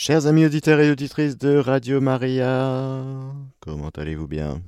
[0.00, 3.02] Chers amis auditeurs et auditrices de Radio Maria,
[3.58, 4.62] comment allez-vous bien?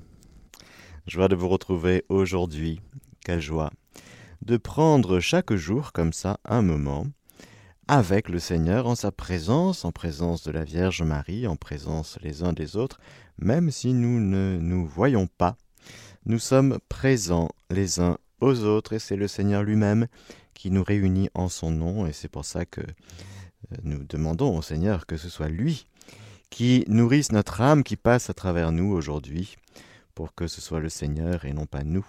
[1.07, 2.81] Joie de vous retrouver aujourd'hui.
[3.25, 3.71] Quelle joie
[4.43, 7.07] de prendre chaque jour comme ça un moment
[7.87, 12.43] avec le Seigneur en sa présence, en présence de la Vierge Marie, en présence les
[12.43, 12.99] uns des autres,
[13.39, 15.57] même si nous ne nous voyons pas.
[16.27, 20.09] Nous sommes présents les uns aux autres et c'est le Seigneur lui-même
[20.55, 22.81] qui nous réunit en son nom et c'est pour ça que
[23.83, 25.87] nous demandons au Seigneur que ce soit lui
[26.51, 29.57] qui nourrisse notre âme qui passe à travers nous aujourd'hui,
[30.15, 32.07] pour que ce soit le Seigneur et non pas nous,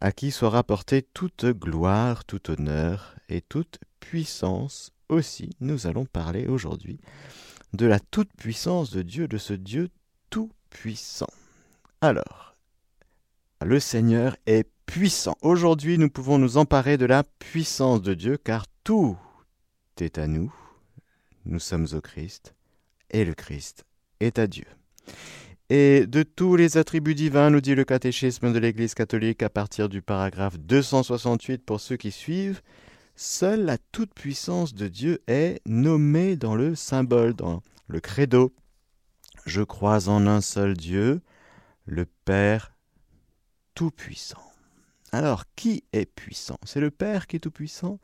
[0.00, 5.50] à qui soit rapportée toute gloire, tout honneur et toute puissance aussi.
[5.60, 7.00] Nous allons parler aujourd'hui
[7.72, 9.90] de la toute-puissance de Dieu, de ce Dieu
[10.30, 11.32] tout-puissant.
[12.00, 12.54] Alors,
[13.64, 15.34] le Seigneur est puissant.
[15.42, 19.18] Aujourd'hui, nous pouvons nous emparer de la puissance de Dieu, car tout
[19.98, 20.54] est à nous
[21.46, 22.54] nous sommes au Christ,
[23.10, 23.84] et le Christ
[24.20, 24.66] est à Dieu.
[25.70, 29.88] Et de tous les attributs divins, nous dit le catéchisme de l'Église catholique à partir
[29.88, 32.60] du paragraphe 268 pour ceux qui suivent,
[33.16, 38.54] seule la toute-puissance de Dieu est nommée dans le symbole, dans le credo.
[39.46, 41.20] Je crois en un seul Dieu,
[41.86, 42.74] le Père
[43.74, 44.42] tout-puissant.
[45.12, 46.58] Alors, qui est puissant?
[46.64, 48.00] C'est le Père qui est tout-puissant?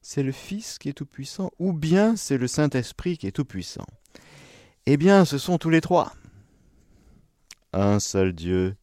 [0.00, 3.86] C'est le Fils qui est tout-puissant, ou bien c'est le Saint-Esprit qui est tout-puissant
[4.86, 6.12] Eh bien, ce sont tous les trois.
[7.72, 8.76] Un seul Dieu,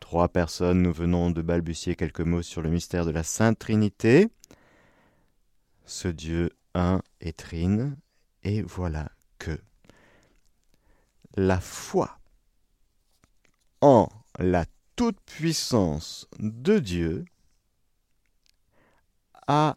[0.00, 4.28] trois personnes, nous venons de balbutier quelques mots sur le mystère de la Sainte Trinité.
[5.86, 7.96] Ce Dieu un est trine,
[8.42, 9.58] et voilà que
[11.36, 12.18] la foi
[13.80, 14.64] en la
[14.96, 17.24] toute-puissance de Dieu
[19.46, 19.76] a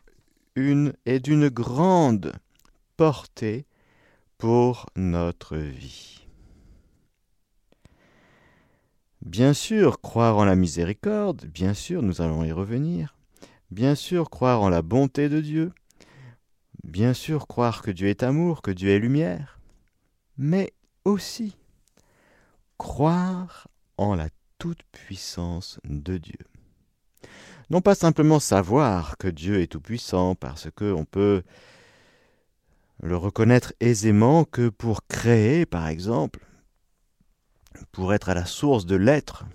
[0.57, 2.33] une est d'une grande
[2.97, 3.67] portée
[4.39, 6.25] pour notre vie.
[9.21, 13.15] Bien sûr, croire en la miséricorde, bien sûr, nous allons y revenir.
[13.69, 15.71] Bien sûr, croire en la bonté de Dieu.
[16.83, 19.59] Bien sûr, croire que Dieu est amour, que Dieu est lumière.
[20.37, 20.73] Mais
[21.05, 21.55] aussi
[22.79, 23.67] croire
[23.97, 26.39] en la toute-puissance de Dieu
[27.69, 31.43] non pas simplement savoir que Dieu est tout-puissant, parce qu'on peut
[33.01, 36.45] le reconnaître aisément que pour créer, par exemple,
[37.91, 39.45] pour être à la source de l'être,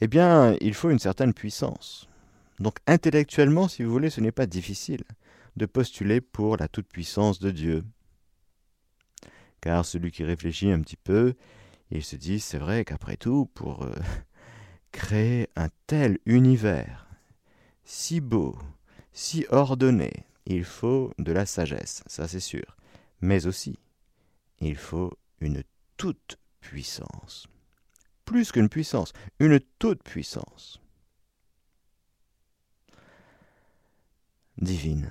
[0.00, 2.08] eh bien, il faut une certaine puissance.
[2.58, 5.04] Donc intellectuellement, si vous voulez, ce n'est pas difficile
[5.56, 7.84] de postuler pour la toute-puissance de Dieu.
[9.60, 11.34] Car celui qui réfléchit un petit peu,
[11.90, 13.94] il se dit, c'est vrai qu'après tout, pour euh,
[14.96, 17.06] créer un tel univers,
[17.84, 18.58] si beau,
[19.12, 22.76] si ordonné, il faut de la sagesse, ça c'est sûr,
[23.20, 23.78] mais aussi
[24.58, 25.62] il faut une
[25.98, 27.46] toute puissance.
[28.24, 30.80] Plus qu'une puissance, une toute puissance.
[34.56, 35.10] Divine.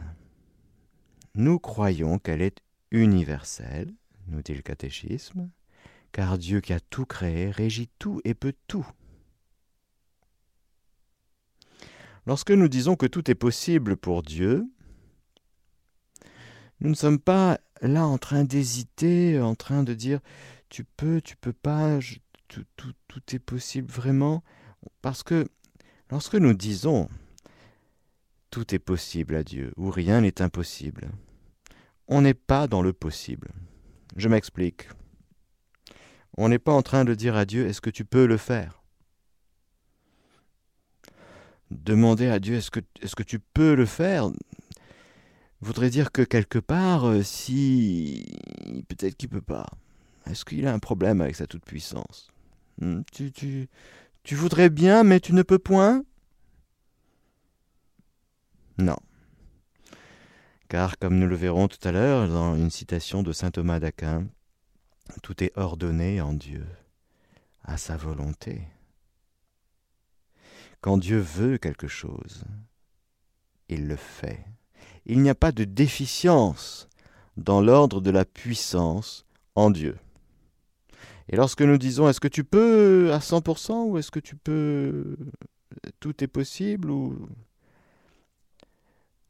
[1.35, 2.59] Nous croyons qu'elle est
[2.89, 3.93] universelle,
[4.27, 5.51] nous dit le catéchisme,
[6.11, 8.87] car Dieu qui a tout créé régit tout et peut tout.
[12.25, 14.65] Lorsque nous disons que tout est possible pour Dieu,
[16.79, 20.19] nous ne sommes pas là en train d'hésiter, en train de dire
[20.69, 21.99] tu peux, tu peux pas,
[22.47, 24.43] tout, tout, tout est possible vraiment.
[25.01, 25.47] Parce que
[26.09, 27.09] lorsque nous disons
[28.49, 31.09] tout est possible à Dieu, ou rien n'est impossible,
[32.07, 33.51] on n'est pas dans le possible.
[34.15, 34.87] Je m'explique.
[36.37, 38.84] On n'est pas en train de dire à Dieu est-ce que tu peux le faire?
[41.71, 44.29] Demander à Dieu est-ce que, tu peux le faire?
[45.61, 48.25] Voudrait dire que quelque part, euh, si
[48.87, 49.65] peut-être qu'il peut pas,
[50.27, 52.31] est-ce qu'il a un problème avec sa toute-puissance?
[52.81, 53.67] Hmm, tu, tu,
[54.23, 56.03] tu voudrais bien, mais tu ne peux point?
[58.77, 58.97] Non.
[60.67, 64.27] Car, comme nous le verrons tout à l'heure dans une citation de saint Thomas d'Aquin,
[65.21, 66.65] tout est ordonné en Dieu,
[67.63, 68.63] à sa volonté.
[70.85, 72.43] Quand Dieu veut quelque chose,
[73.69, 74.45] il le fait.
[75.07, 76.87] Il n'y a pas de déficience
[77.37, 79.97] dans l'ordre de la puissance en Dieu.
[81.27, 85.17] Et lorsque nous disons est-ce que tu peux à 100% ou est-ce que tu peux
[85.99, 87.29] tout est possible ou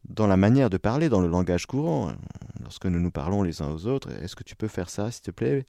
[0.09, 2.11] dans la manière de parler, dans le langage courant,
[2.63, 5.23] lorsque nous nous parlons les uns aux autres, est-ce que tu peux faire ça s'il
[5.23, 5.65] te plaît?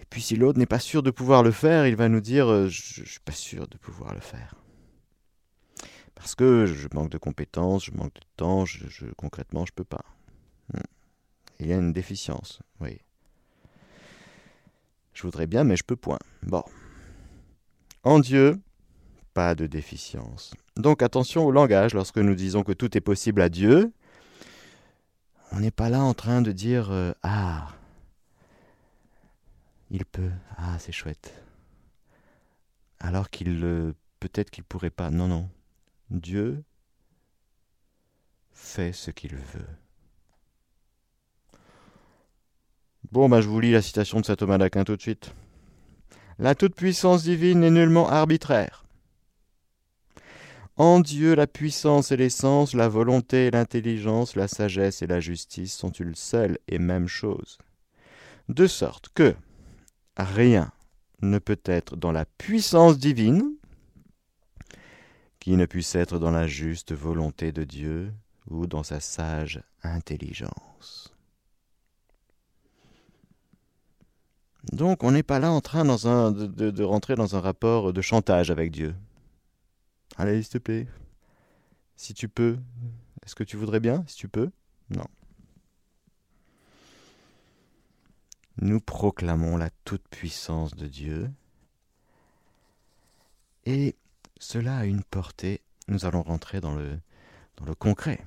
[0.00, 2.50] Et puis si l'autre n'est pas sûr de pouvoir le faire, il va nous dire
[2.50, 4.54] euh, je ne suis pas sûr de pouvoir le faire
[6.18, 9.84] parce que je manque de compétences, je manque de temps, je, concrètement, je ne peux
[9.84, 10.04] pas.
[10.74, 10.80] Hmm.
[11.60, 12.98] Il y a une déficience, oui.
[15.14, 16.18] Je voudrais bien, mais je peux point.
[16.42, 16.64] Bon.
[18.02, 18.60] En Dieu,
[19.32, 20.54] pas de déficience.
[20.76, 23.92] Donc attention au langage lorsque nous disons que tout est possible à Dieu.
[25.52, 27.68] On n'est pas là en train de dire euh, Ah,
[29.90, 31.32] il peut, ah, c'est chouette.
[32.98, 35.10] Alors qu'il euh, peut-être qu'il pourrait pas.
[35.10, 35.48] Non, non.
[36.10, 36.64] Dieu
[38.52, 39.68] fait ce qu'il veut.
[43.10, 45.34] Bon, ben je vous lis la citation de saint Thomas d'Aquin tout de suite.
[46.38, 48.84] La toute-puissance divine n'est nullement arbitraire.
[50.76, 55.74] En Dieu, la puissance et l'essence, la volonté et l'intelligence, la sagesse et la justice
[55.74, 57.58] sont une seule et même chose.
[58.48, 59.34] De sorte que
[60.16, 60.70] rien
[61.20, 63.57] ne peut être dans la puissance divine
[65.40, 68.12] qui ne puisse être dans la juste volonté de Dieu
[68.50, 71.14] ou dans sa sage intelligence.
[74.72, 78.70] Donc on n'est pas là en train de, rentrer dans un rapport de chantage avec
[78.70, 78.94] Dieu.
[80.16, 80.86] Allez, s'il te plaît,
[81.96, 82.58] si tu peux,
[83.24, 84.50] est-ce que tu voudrais bien, si tu peux
[84.90, 85.06] Non.
[88.60, 91.30] Nous proclamons la toute-puissance de Dieu
[93.64, 93.94] et
[94.38, 96.98] cela a une portée, nous allons rentrer dans le,
[97.56, 98.24] dans le concret,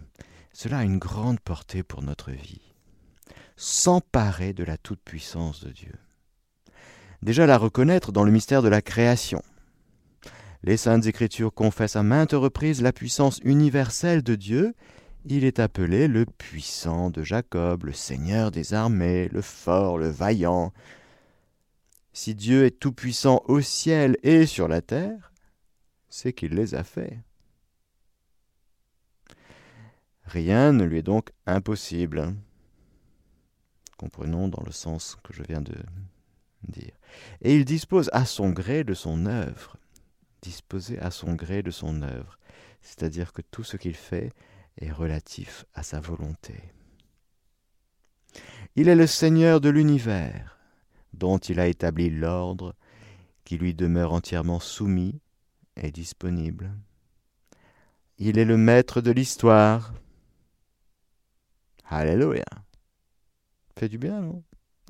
[0.54, 2.74] cela a une grande portée pour notre vie.
[3.56, 5.94] S'emparer de la toute-puissance de Dieu
[7.22, 9.42] déjà la reconnaître dans le mystère de la création.
[10.63, 14.74] Les saintes écritures confessent à maintes reprises la puissance universelle de Dieu.
[15.25, 20.72] Il est appelé le puissant de Jacob, le Seigneur des armées, le fort, le vaillant.
[22.13, 25.31] Si Dieu est tout-puissant au ciel et sur la terre,
[26.12, 27.18] c'est qu'il les a faits.
[30.25, 32.36] Rien ne lui est donc impossible.
[33.98, 35.75] Comprenons dans le sens que je viens de
[36.68, 36.94] dire.
[37.42, 39.78] Et il dispose à son gré de son œuvre.
[40.42, 42.38] Disposer à son gré de son œuvre.
[42.81, 44.31] C'est-à-dire que tout ce qu'il fait
[44.80, 46.56] est relatif à sa volonté.
[48.75, 50.58] Il est le Seigneur de l'univers,
[51.13, 52.75] dont il a établi l'ordre,
[53.44, 55.19] qui lui demeure entièrement soumis
[55.75, 56.71] et disponible.
[58.18, 59.94] Il est le maître de l'histoire.
[61.85, 62.45] Alléluia.
[63.77, 64.44] Fait du bien, non?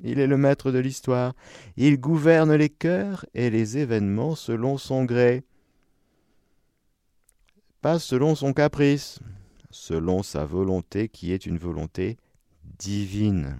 [0.04, 1.34] Il est le maître de l'histoire.
[1.76, 5.44] Il gouverne les cœurs et les événements selon son gré.
[7.80, 9.20] Pas selon son caprice,
[9.70, 12.18] selon sa volonté qui est une volonté
[12.78, 13.58] divine.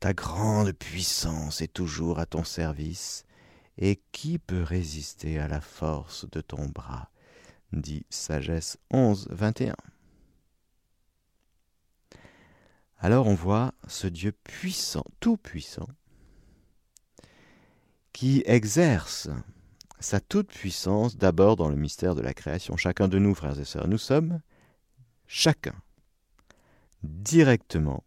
[0.00, 3.24] Ta grande puissance est toujours à ton service,
[3.78, 7.10] et qui peut résister à la force de ton bras?
[7.72, 9.74] dit Sagesse 11, 21.
[12.98, 15.88] alors on voit ce Dieu puissant, tout puissant,
[18.12, 19.28] qui exerce
[20.00, 22.76] sa toute-puissance d'abord dans le mystère de la création.
[22.76, 24.40] Chacun de nous, frères et sœurs, nous sommes
[25.26, 25.74] chacun
[27.02, 28.04] directement,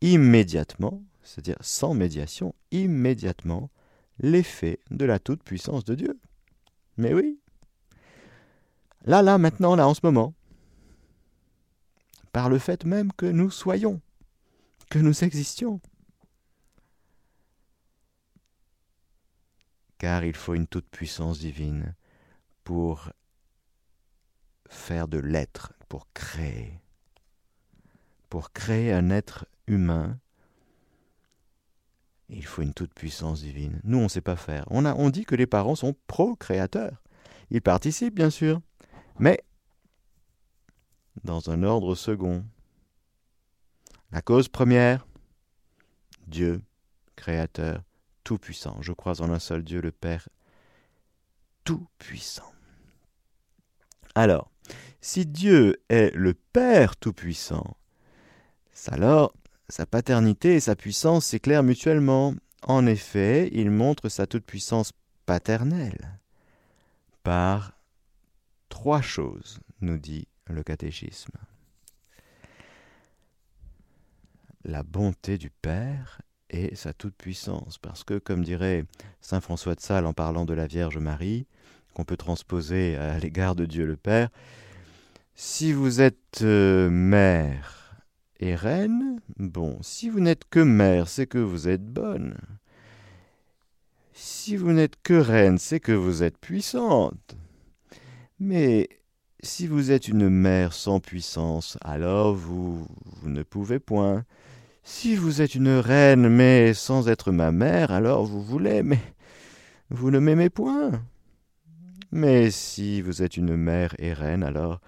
[0.00, 3.70] immédiatement, c'est-à-dire sans médiation, immédiatement,
[4.20, 6.20] l'effet de la toute-puissance de Dieu.
[6.96, 7.38] Mais oui.
[9.04, 10.34] Là, là, maintenant, là, en ce moment
[12.32, 14.00] par le fait même que nous soyons,
[14.88, 15.80] que nous existions.
[19.98, 21.94] Car il faut une toute-puissance divine
[22.64, 23.10] pour
[24.68, 26.80] faire de l'être, pour créer,
[28.28, 30.18] pour créer un être humain.
[32.30, 33.80] Il faut une toute-puissance divine.
[33.84, 34.64] Nous, on ne sait pas faire.
[34.70, 37.02] On, a, on dit que les parents sont procréateurs.
[37.50, 38.60] Ils participent, bien sûr.
[39.18, 39.42] Mais
[41.24, 42.44] dans un ordre second.
[44.12, 45.06] La cause première,
[46.26, 46.62] Dieu,
[47.16, 47.82] Créateur,
[48.24, 48.78] Tout-Puissant.
[48.80, 50.28] Je crois en un seul Dieu, le Père,
[51.64, 52.52] Tout-Puissant.
[54.14, 54.50] Alors,
[55.00, 57.76] si Dieu est le Père Tout-Puissant,
[58.88, 59.34] alors
[59.70, 62.34] sa paternité et sa puissance s'éclairent mutuellement.
[62.62, 64.92] En effet, il montre sa toute-puissance
[65.26, 66.18] paternelle
[67.22, 67.72] par
[68.68, 71.32] trois choses, nous dit le catéchisme.
[74.64, 78.84] La bonté du Père et sa toute-puissance, parce que, comme dirait
[79.20, 81.46] Saint François de Sales en parlant de la Vierge Marie,
[81.94, 84.28] qu'on peut transposer à l'égard de Dieu le Père,
[85.34, 87.79] si vous êtes euh, mère
[88.40, 92.36] et reine, bon, si vous n'êtes que mère, c'est que vous êtes bonne.
[94.14, 97.36] Si vous n'êtes que reine, c'est que vous êtes puissante.
[98.38, 98.88] Mais
[99.42, 104.24] si vous êtes une mère sans puissance, alors vous, vous ne pouvez point.
[104.82, 109.00] Si vous êtes une reine, mais sans être ma mère, alors vous voulez, mais
[109.90, 111.02] vous ne m'aimez point.
[112.10, 114.80] Mais si vous êtes une mère et reine, alors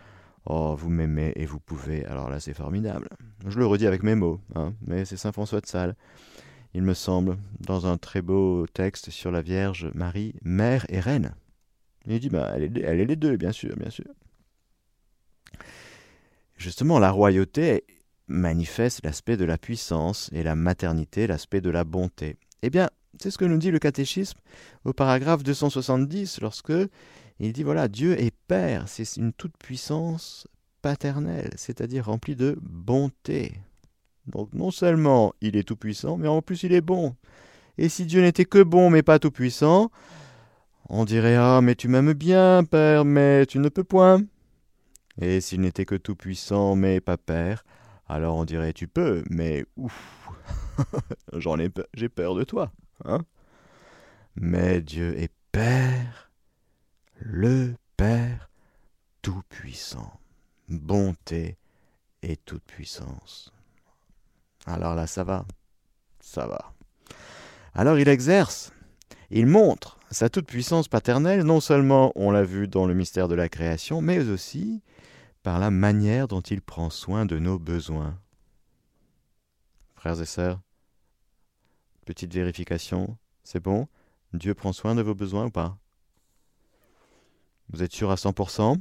[0.47, 2.05] Oh, vous m'aimez et vous pouvez.
[2.07, 3.09] Alors là, c'est formidable.
[3.47, 5.95] Je le redis avec mes mots, hein, mais c'est Saint François de Sales,
[6.75, 11.35] il me semble, dans un très beau texte sur la Vierge Marie, mère et reine.
[12.07, 14.07] Il dit, bah, elle est, elle est les deux, bien sûr, bien sûr.
[16.57, 17.85] Justement, la royauté
[18.27, 22.37] manifeste l'aspect de la puissance et la maternité l'aspect de la bonté.
[22.63, 22.89] Eh bien,
[23.21, 24.39] c'est ce que nous dit le catéchisme
[24.85, 26.73] au paragraphe 270 lorsque
[27.41, 30.47] il dit voilà, Dieu est Père, c'est une toute-puissance
[30.83, 33.55] paternelle, c'est-à-dire remplie de bonté.
[34.27, 37.15] Donc non seulement il est tout-puissant, mais en plus il est bon.
[37.79, 39.91] Et si Dieu n'était que bon mais pas tout-puissant,
[40.89, 44.23] on dirait Ah, mais tu m'aimes bien, Père, mais tu ne peux point.
[45.21, 47.65] Et s'il n'était que tout-puissant mais pas Père,
[48.09, 50.29] alors on dirait Tu peux, mais ouf,
[51.33, 52.73] j'en ai j'ai peur de toi.
[53.05, 53.21] Hein
[54.37, 56.32] mais Dieu est Père
[57.25, 58.51] le Père
[59.23, 60.21] Tout-Puissant,
[60.69, 61.57] bonté
[62.23, 63.53] et toute-puissance.
[64.67, 65.45] Alors là, ça va,
[66.21, 66.73] ça va.
[67.75, 68.73] Alors il exerce,
[69.31, 73.49] il montre sa toute-puissance paternelle, non seulement on l'a vu dans le mystère de la
[73.49, 74.83] création, mais aussi
[75.43, 78.19] par la manière dont il prend soin de nos besoins.
[79.95, 80.61] Frères et sœurs,
[82.05, 83.89] petite vérification, c'est bon?
[84.33, 85.79] Dieu prend soin de vos besoins ou pas?
[87.73, 88.79] Vous êtes sûr à 100%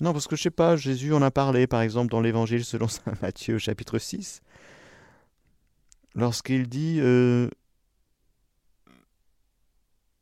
[0.00, 2.88] Non, parce que je sais pas, Jésus en a parlé, par exemple, dans l'Évangile selon
[2.88, 4.42] saint Matthieu, chapitre 6,
[6.14, 7.48] lorsqu'il dit euh,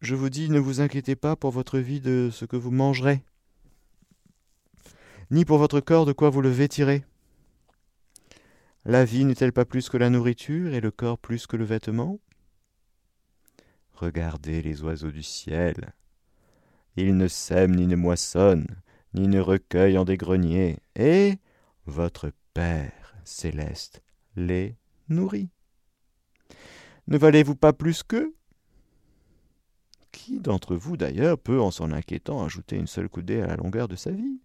[0.01, 3.23] Je vous dis, ne vous inquiétez pas pour votre vie de ce que vous mangerez,
[5.31, 7.05] ni pour votre corps de quoi vous le vêtirez.
[8.87, 12.19] La vie n'est-elle pas plus que la nourriture et le corps plus que le vêtement?
[13.93, 15.93] Regardez les oiseaux du ciel
[17.03, 18.67] il ne sème ni ne moissonne,
[19.15, 21.35] ni ne recueille en des greniers, et
[21.87, 24.03] votre Père céleste
[24.37, 24.77] les
[25.09, 25.51] nourrit.
[27.07, 28.35] Ne valez-vous pas plus qu'eux
[30.13, 33.89] Qui d'entre vous d'ailleurs peut, en s'en inquiétant, ajouter une seule coudée à la longueur
[33.89, 34.41] de sa vie?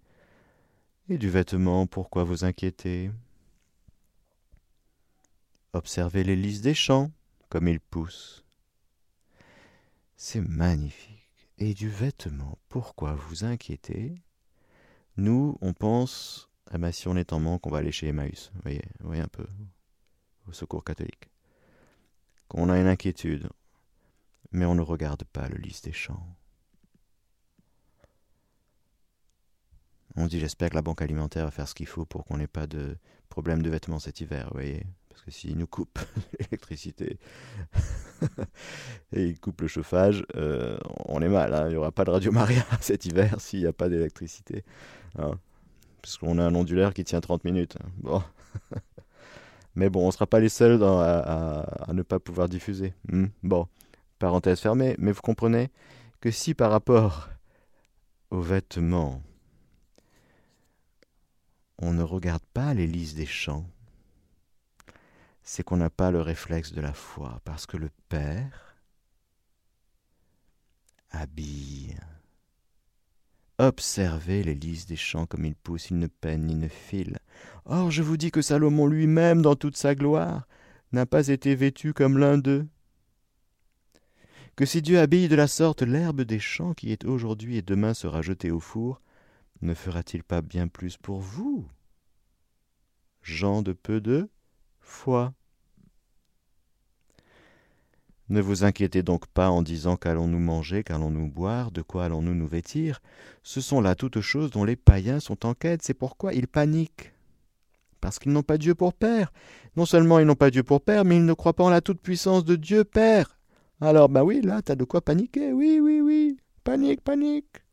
[1.10, 3.12] Et du vêtement, pourquoi vous inquiéter?
[5.74, 7.12] Observez les lys des champs,
[7.50, 8.46] comme ils poussent.
[10.16, 11.13] C'est magnifique
[11.64, 12.58] et du vêtement.
[12.68, 14.16] Pourquoi vous inquiétez
[15.16, 18.52] Nous, on pense, ah ben, si on est en manque, on va aller chez Emmaüs.
[18.54, 19.48] Vous voyez, vous voyez un peu,
[20.48, 21.30] au secours catholique.
[22.50, 23.50] Qu'on a une inquiétude,
[24.52, 26.28] mais on ne regarde pas le lys des champs.
[30.16, 32.46] On dit j'espère que la banque alimentaire va faire ce qu'il faut pour qu'on n'ait
[32.46, 32.98] pas de
[33.30, 34.86] problème de vêtements cet hiver, vous voyez.
[35.14, 36.00] Parce que s'ils nous coupent
[36.40, 37.20] l'électricité
[39.14, 41.54] et ils coupent le chauffage, euh, on est mal.
[41.54, 41.68] Hein.
[41.68, 44.64] Il n'y aura pas de Radio Maria cet hiver s'il n'y a pas d'électricité.
[45.20, 45.38] Hein.
[46.02, 47.78] Parce qu'on a un ondulaire qui tient 30 minutes.
[48.08, 48.24] Hein.
[49.76, 52.94] Mais bon, on ne sera pas les seuls à, ne pas pouvoir diffuser.
[53.12, 53.28] Hmm.
[53.44, 53.68] Bon,
[54.20, 54.96] parenthèse fermée.
[54.98, 55.70] Mais vous comprenez
[56.22, 57.30] que si par rapport
[58.32, 59.22] aux vêtements,
[61.80, 63.66] on ne regarde pas les lys des champs,
[65.44, 68.76] c'est qu'on n'a pas le réflexe de la foi, parce que le Père
[71.12, 71.98] habille.
[73.60, 77.20] Observez les lys des champs comme ils poussent, ils ne peinent ni ne filent.
[77.66, 80.48] Or, je vous dis que Salomon lui-même, dans toute sa gloire,
[80.92, 82.68] n'a pas été vêtu comme l'un d'eux.
[84.56, 87.94] Que si Dieu habille de la sorte l'herbe des champs qui est aujourd'hui et demain
[87.94, 89.02] sera jetée au four,
[89.62, 91.68] ne fera-t-il pas bien plus pour vous
[93.22, 94.30] Gens de peu de
[94.84, 95.34] foi.
[98.30, 102.48] Ne vous inquiétez donc pas en disant qu'allons-nous manger, qu'allons-nous boire, de quoi allons-nous nous
[102.48, 103.02] vêtir.
[103.44, 107.14] Ce sont là toutes choses dont les païens sont en quête, c'est pourquoi ils paniquent.
[108.00, 109.32] Parce qu'ils n'ont pas Dieu pour Père.
[109.76, 111.82] Non seulement ils n'ont pas Dieu pour Père, mais ils ne croient pas en la
[111.82, 113.38] toute-puissance de Dieu Père.
[113.82, 116.38] Alors, bah oui, là, t'as de quoi paniquer, oui, oui, oui.
[116.64, 117.64] Panique, panique.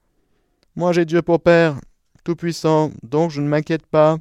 [0.76, 1.80] Moi j'ai Dieu pour Père,
[2.24, 4.18] tout-puissant, donc je ne m'inquiète pas.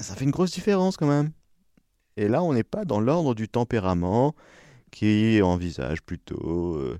[0.00, 1.30] Ça fait une grosse différence quand même.
[2.16, 4.34] Et là, on n'est pas dans l'ordre du tempérament
[4.90, 6.98] qui envisage plutôt euh,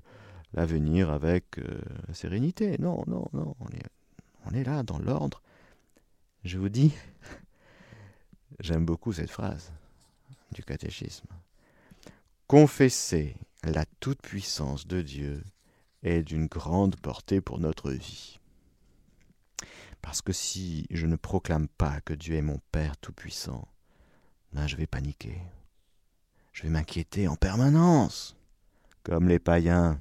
[0.53, 1.81] l'avenir avec euh,
[2.13, 2.77] sérénité.
[2.79, 3.55] Non, non, non.
[3.59, 3.83] On est,
[4.45, 5.41] on est là dans l'ordre.
[6.43, 6.93] Je vous dis,
[8.59, 9.71] j'aime beaucoup cette phrase
[10.53, 11.27] du catéchisme.
[12.47, 15.43] Confesser la toute-puissance de Dieu
[16.03, 18.40] est d'une grande portée pour notre vie.
[20.01, 23.67] Parce que si je ne proclame pas que Dieu est mon Père Tout-Puissant,
[24.53, 25.41] ben je vais paniquer.
[26.53, 28.35] Je vais m'inquiéter en permanence.
[29.03, 29.99] Comme les païens.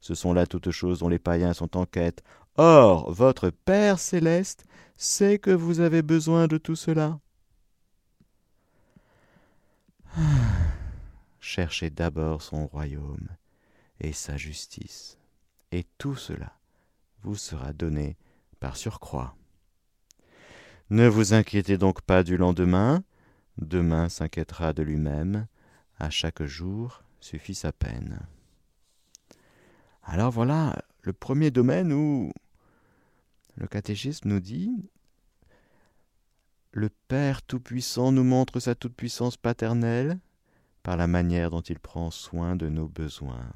[0.00, 2.22] Ce sont là toutes choses dont les païens sont en quête.
[2.56, 4.64] Or, votre Père céleste
[4.96, 7.18] sait que vous avez besoin de tout cela.
[11.40, 13.28] Cherchez d'abord son royaume
[14.00, 15.18] et sa justice,
[15.70, 16.52] et tout cela
[17.22, 18.16] vous sera donné
[18.60, 19.34] par surcroît.
[20.90, 23.02] Ne vous inquiétez donc pas du lendemain,
[23.58, 25.46] demain s'inquiétera de lui-même,
[25.98, 28.20] à chaque jour suffit sa peine.
[30.02, 32.32] Alors voilà le premier domaine où
[33.56, 34.90] le catéchisme nous dit
[36.72, 40.18] le Père Tout-Puissant nous montre sa toute-puissance paternelle
[40.82, 43.52] par la manière dont il prend soin de nos besoins.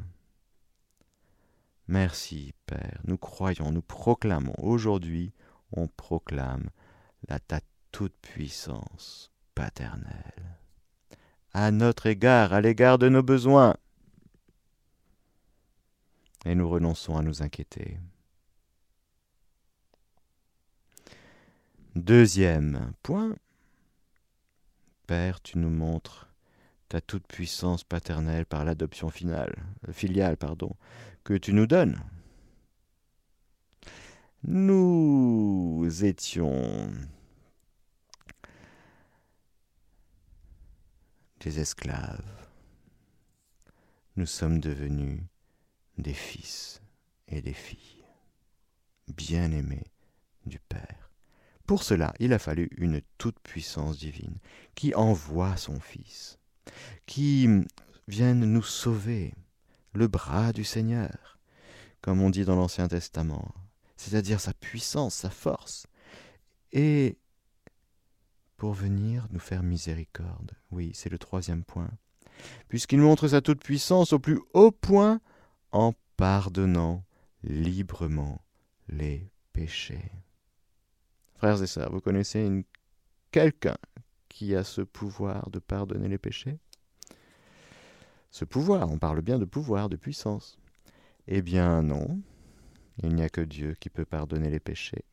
[1.89, 5.33] Merci, Père, nous croyons, nous proclamons, aujourd'hui
[5.73, 6.69] on proclame
[7.29, 7.61] la ta
[7.93, 10.59] toute-puissance paternelle.
[11.53, 13.77] À notre égard, à l'égard de nos besoins.
[16.45, 17.99] Et nous renonçons à nous inquiéter.
[21.95, 23.35] Deuxième point.
[25.07, 26.29] Père, tu nous montres
[26.89, 29.55] ta toute-puissance paternelle par l'adoption finale,
[29.91, 30.77] filiale, pardon,
[31.25, 32.01] que tu nous donnes.
[34.45, 36.91] Nous étions
[41.51, 42.49] esclaves.
[44.17, 45.21] Nous sommes devenus
[45.99, 46.81] des fils
[47.29, 48.05] et des filles,
[49.09, 49.93] bien-aimés
[50.45, 51.11] du Père.
[51.67, 54.39] Pour cela, il a fallu une toute-puissance divine
[54.75, 56.39] qui envoie son Fils,
[57.07, 57.49] qui
[58.07, 59.35] vienne nous sauver,
[59.93, 61.39] le bras du Seigneur,
[62.03, 63.53] comme on dit dans l'Ancien Testament,
[63.97, 65.87] c'est-à-dire sa puissance, sa force,
[66.73, 67.19] et
[68.57, 70.53] pour venir nous faire miséricorde.
[70.71, 71.91] Oui, c'est le troisième point.
[72.69, 75.21] Puisqu'il montre sa toute-puissance au plus haut point
[75.73, 77.05] en pardonnant
[77.43, 78.41] librement
[78.89, 80.11] les péchés.
[81.35, 82.65] Frères et sœurs, vous connaissez
[83.31, 83.77] quelqu'un
[84.29, 86.59] qui a ce pouvoir de pardonner les péchés?
[88.31, 90.59] Ce pouvoir, on parle bien de pouvoir, de puissance.
[91.27, 92.21] Eh bien non,
[93.03, 95.05] il n'y a que Dieu qui peut pardonner les péchés.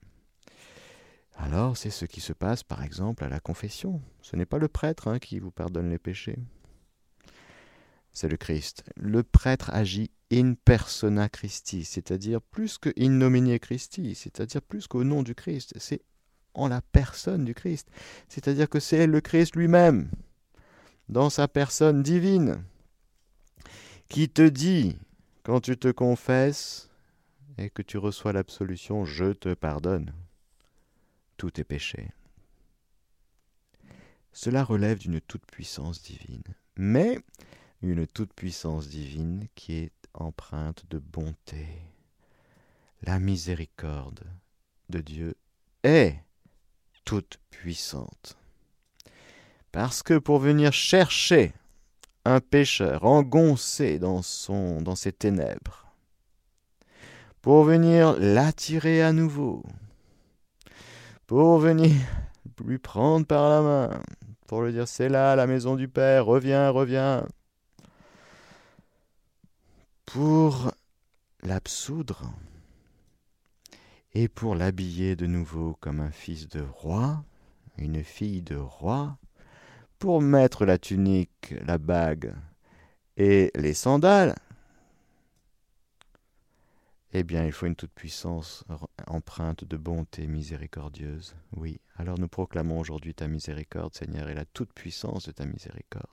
[1.36, 4.02] Alors c'est ce qui se passe par exemple à la confession.
[4.22, 6.38] Ce n'est pas le prêtre hein, qui vous pardonne les péchés.
[8.12, 8.84] C'est le Christ.
[8.96, 15.04] Le prêtre agit in persona Christi, c'est-à-dire plus que in nomine Christi, c'est-à-dire plus qu'au
[15.04, 15.74] nom du Christ.
[15.78, 16.02] C'est
[16.54, 17.90] en la personne du Christ.
[18.30, 20.10] C'est-à-dire que c'est le Christ lui-même,
[21.10, 22.64] dans sa personne divine,
[24.10, 24.96] qui te dit,
[25.42, 26.90] quand tu te confesses
[27.58, 30.14] et que tu reçois l'absolution, je te pardonne
[31.44, 32.10] tous tes péchés.
[34.32, 37.20] Cela relève d'une toute-puissance divine, mais
[37.82, 41.68] une toute-puissance divine qui est empreinte de bonté.
[43.02, 44.24] La miséricorde
[44.88, 45.36] de Dieu
[45.84, 46.16] est
[47.04, 48.38] toute puissante.
[49.74, 51.52] Parce que pour venir chercher
[52.24, 55.94] un pécheur engoncé dans, ses ténèbres,
[57.42, 59.66] pour venir l'attirer à nouveau,
[61.34, 61.92] pour venir
[62.64, 64.02] lui prendre par la main,
[64.46, 67.26] pour lui dire c'est là la maison du Père, reviens, reviens,
[70.06, 70.70] pour
[71.42, 72.32] l'absoudre,
[74.14, 77.24] et pour l'habiller de nouveau comme un fils de roi,
[77.80, 79.18] une fille de roi,
[79.98, 82.36] pour mettre la tunique, la bague
[83.18, 84.36] et les sandales,
[87.16, 88.66] eh bien, il faut une toute-puissance
[89.06, 91.36] empreinte de bonté miséricordieuse.
[91.56, 96.08] Oui, alors nous proclamons aujourd'hui ta miséricorde, Seigneur, et la toute-puissance de ta miséricorde.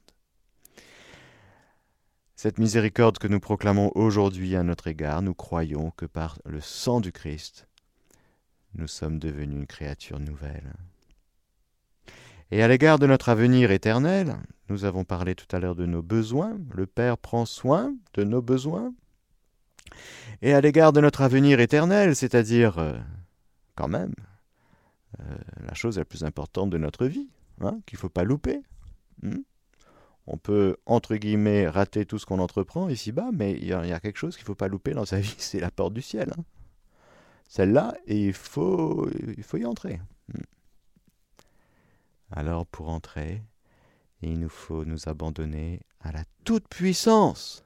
[2.36, 7.00] Cette miséricorde que nous proclamons aujourd'hui à notre égard, nous croyons que par le sang
[7.00, 7.66] du Christ,
[8.74, 10.74] nous sommes devenus une créature nouvelle.
[12.50, 14.36] Et à l'égard de notre avenir éternel,
[14.68, 18.42] nous avons parlé tout à l'heure de nos besoins, le Père prend soin de nos
[18.42, 18.92] besoins.
[20.42, 22.98] Et à l'égard de notre avenir éternel, c'est-à-dire euh,
[23.76, 24.14] quand même
[25.20, 27.28] euh, la chose la plus importante de notre vie,
[27.60, 28.62] hein, qu'il ne faut pas louper.
[29.22, 29.40] Hmm.
[30.26, 34.16] on peut, entre guillemets, rater tout ce qu'on entreprend ici-bas, mais il y, a quelque
[34.16, 36.32] chose qu'il ne faut pas louper dans sa vie, c'est la porte du ciel.
[36.38, 36.42] Hein
[37.50, 40.00] celle-là et il faut, il faut y entrer.
[40.32, 40.42] Hmm.
[42.30, 43.42] Alors pour entrer,
[44.22, 47.64] il nous faut nous abandonner à la toute-puissance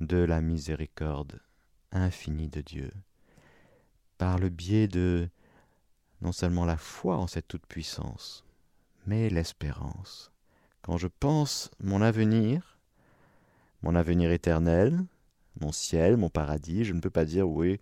[0.00, 1.40] de la miséricorde
[1.92, 2.92] infinie de Dieu,
[4.18, 5.28] par le biais de
[6.20, 8.44] non seulement la foi en cette toute-puissance,
[9.06, 10.32] mais l'espérance.
[10.82, 12.78] Quand je pense mon avenir,
[13.82, 15.04] mon avenir éternel,
[15.60, 17.80] mon ciel, mon paradis, je ne peux pas dire oui,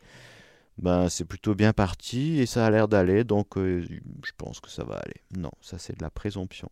[0.79, 3.87] ben c'est plutôt bien parti et ça a l'air d'aller, donc euh,
[4.25, 5.21] je pense que ça va aller.
[5.37, 6.71] Non, ça c'est de la présomption.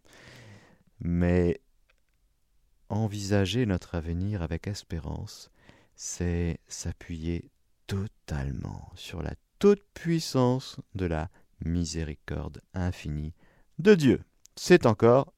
[1.01, 1.61] Mais
[2.93, 5.51] envisager notre avenir avec espérance,
[5.97, 7.51] c'est s'appuyer
[7.87, 11.31] totalement sur la toute puissance de la
[11.65, 13.33] miséricorde infinie
[13.79, 14.21] de Dieu.
[14.57, 15.33] C'est encore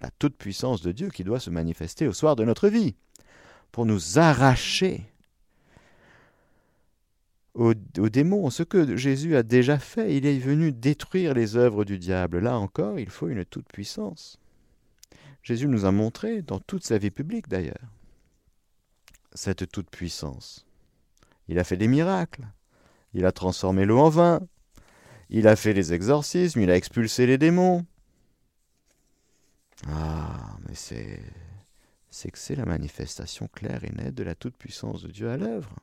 [0.00, 2.94] la toute puissance de Dieu qui doit se manifester au soir de notre vie
[3.72, 5.06] pour nous arracher
[7.54, 10.16] aux, démons, ce que Jésus a déjà fait.
[10.16, 12.38] Il est venu détruire les œuvres du diable.
[12.38, 14.38] Là encore, il faut une toute puissance.
[15.42, 17.90] Jésus nous a montré, dans toute sa vie publique d'ailleurs,
[19.32, 20.66] cette toute puissance.
[21.48, 22.46] Il a fait des miracles.
[23.12, 24.40] Il a transformé l'eau en vin.
[25.30, 26.60] Il a fait les exorcismes.
[26.60, 27.84] Il a expulsé les démons.
[29.88, 31.20] Ah, mais c'est.
[32.12, 35.76] C'est que c'est la manifestation claire et nette de la toute-puissance de Dieu à l'œuvre.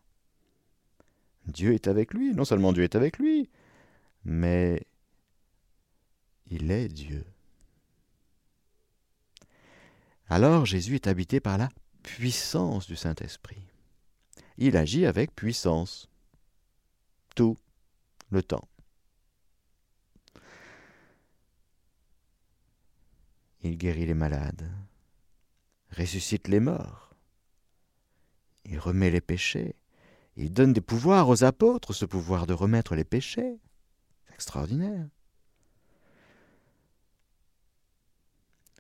[1.46, 2.34] Dieu est avec lui.
[2.34, 3.50] Non seulement Dieu est avec lui,
[4.26, 4.86] mais
[6.48, 7.26] il est Dieu.
[10.30, 11.70] Alors Jésus est habité par la
[12.04, 13.62] puissance du Saint-Esprit.
[14.58, 16.10] Il agit avec puissance.
[17.36, 17.58] Tout
[18.30, 18.68] le temps.
[23.62, 24.72] Il guérit les malades,
[25.92, 27.16] ressuscite les morts,
[28.66, 29.76] il remet les péchés,
[30.36, 33.60] il donne des pouvoirs aux apôtres, ce pouvoir de remettre les péchés.
[34.26, 35.08] C'est extraordinaire.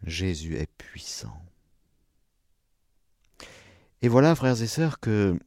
[0.03, 1.41] Jésus est puissant.
[4.01, 5.37] Et voilà, frères et sœurs, que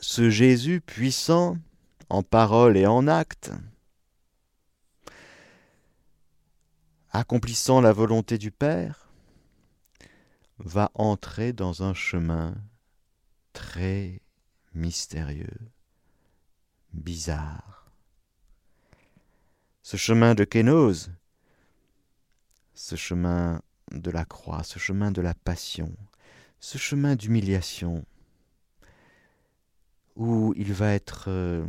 [0.00, 1.56] ce Jésus puissant
[2.08, 3.50] en parole et en acte,
[7.10, 9.08] accomplissant la volonté du Père,
[10.58, 12.54] va entrer dans un chemin
[13.52, 14.20] très
[14.74, 15.58] mystérieux,
[16.92, 17.90] bizarre.
[19.82, 21.10] Ce chemin de Kénose,
[22.82, 25.94] ce chemin de la croix, ce chemin de la passion,
[26.58, 28.04] ce chemin d'humiliation,
[30.16, 31.64] où il va être euh,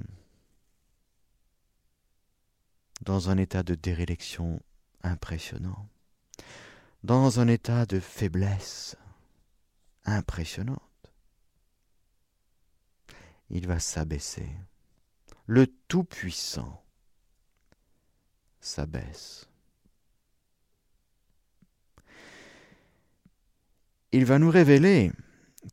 [3.02, 4.60] dans un état de dérélection
[5.04, 5.88] impressionnant,
[7.04, 8.98] dans un état de faiblesse
[10.06, 10.82] impressionnante.
[13.52, 14.50] Il va s'abaisser.
[15.46, 16.84] Le Tout-Puissant
[18.60, 19.48] s'abaisse.
[24.16, 25.12] Il va nous révéler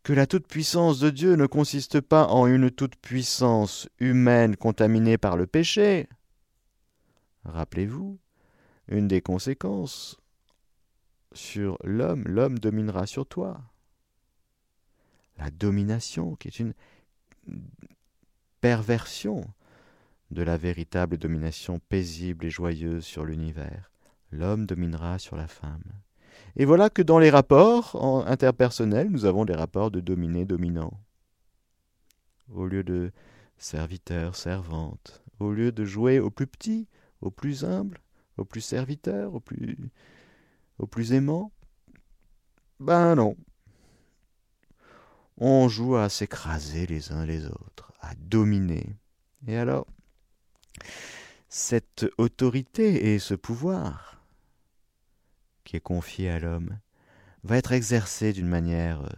[0.02, 5.46] que la toute-puissance de Dieu ne consiste pas en une toute-puissance humaine contaminée par le
[5.46, 6.08] péché.
[7.44, 8.18] Rappelez-vous,
[8.88, 10.16] une des conséquences
[11.34, 13.60] sur l'homme, l'homme dominera sur toi.
[15.36, 16.72] La domination, qui est une
[18.62, 19.44] perversion
[20.30, 23.90] de la véritable domination paisible et joyeuse sur l'univers.
[24.30, 25.84] L'homme dominera sur la femme.
[26.56, 30.92] Et voilà que dans les rapports interpersonnels, nous avons des rapports de dominé-dominant.
[32.52, 33.12] Au lieu de
[33.56, 36.88] serviteur, servante, au lieu de jouer au plus petit,
[37.20, 37.98] au plus humble,
[38.36, 39.76] au plus serviteur, au plus,
[40.78, 41.52] au plus aimant,
[42.80, 43.36] ben non.
[45.36, 48.96] On joue à s'écraser les uns les autres, à dominer.
[49.46, 49.86] Et alors,
[51.48, 54.19] cette autorité et ce pouvoir,
[55.64, 56.78] qui est confié à l'homme
[57.42, 59.08] va être exercé d'une manière, euh,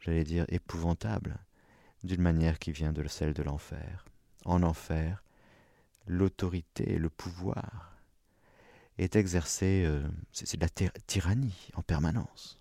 [0.00, 1.38] j'allais dire, épouvantable,
[2.02, 4.04] d'une manière qui vient de celle de l'enfer.
[4.44, 5.22] En enfer,
[6.06, 7.96] l'autorité le pouvoir
[8.98, 12.60] est exercé, euh, c'est de la tyrannie en permanence.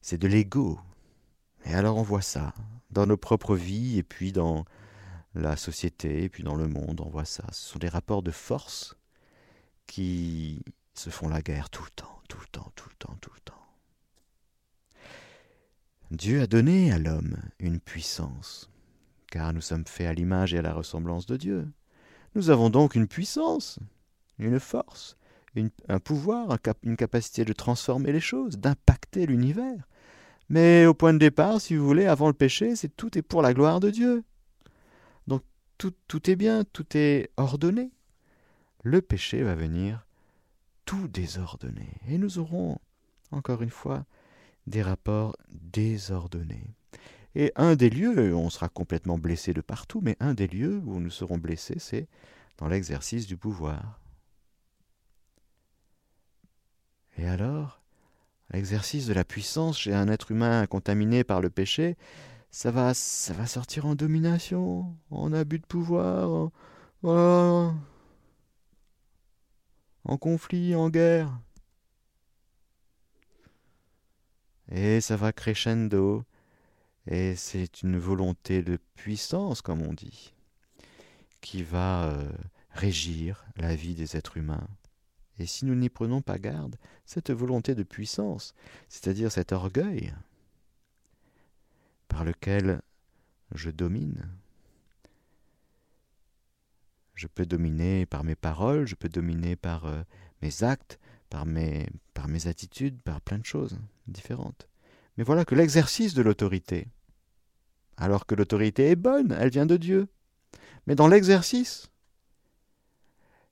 [0.00, 0.78] C'est de l'ego.
[1.64, 2.54] Et alors on voit ça
[2.90, 4.64] dans nos propres vies et puis dans
[5.34, 7.44] la société et puis dans le monde, on voit ça.
[7.52, 8.96] Ce sont des rapports de force
[9.86, 10.62] qui
[10.98, 13.40] se font la guerre tout le temps, tout le temps, tout le temps, tout le
[13.40, 13.54] temps.
[16.10, 18.70] Dieu a donné à l'homme une puissance,
[19.30, 21.68] car nous sommes faits à l'image et à la ressemblance de Dieu.
[22.34, 23.78] Nous avons donc une puissance,
[24.38, 25.16] une force,
[25.88, 29.88] un pouvoir, une capacité de transformer les choses, d'impacter l'univers.
[30.48, 33.42] Mais au point de départ, si vous voulez, avant le péché, c'est tout est pour
[33.42, 34.22] la gloire de Dieu.
[35.26, 35.42] Donc
[35.78, 37.90] tout, tout est bien, tout est ordonné.
[38.84, 40.05] Le péché va venir
[40.86, 41.88] tout désordonné.
[42.08, 42.78] Et nous aurons,
[43.30, 44.06] encore une fois,
[44.66, 46.74] des rapports désordonnés.
[47.34, 50.98] Et un des lieux, on sera complètement blessé de partout, mais un des lieux où
[51.00, 52.08] nous serons blessés, c'est
[52.56, 54.00] dans l'exercice du pouvoir.
[57.18, 57.82] Et alors,
[58.50, 61.96] l'exercice de la puissance chez un être humain contaminé par le péché,
[62.50, 66.50] ça va, ça va sortir en domination, en abus de pouvoir,
[67.02, 67.74] en,
[70.06, 71.36] en conflit, en guerre.
[74.70, 76.24] Et ça va crescendo,
[77.06, 80.34] et c'est une volonté de puissance, comme on dit,
[81.40, 82.32] qui va euh,
[82.70, 84.66] régir la vie des êtres humains.
[85.38, 88.54] Et si nous n'y prenons pas garde, cette volonté de puissance,
[88.88, 90.12] c'est-à-dire cet orgueil
[92.08, 92.80] par lequel
[93.54, 94.28] je domine,
[97.16, 100.02] je peux dominer par mes paroles, je peux dominer par euh,
[100.42, 101.00] mes actes,
[101.30, 104.68] par mes, par mes attitudes, par plein de choses différentes.
[105.16, 106.88] Mais voilà que l'exercice de l'autorité,
[107.96, 110.08] alors que l'autorité est bonne, elle vient de Dieu,
[110.86, 111.90] mais dans l'exercice,